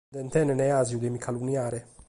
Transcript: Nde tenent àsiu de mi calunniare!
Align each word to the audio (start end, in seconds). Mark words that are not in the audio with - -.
Nde 0.11 0.21
tenent 0.33 0.61
àsiu 0.79 0.99
de 1.03 1.09
mi 1.13 1.19
calunniare! 1.25 1.79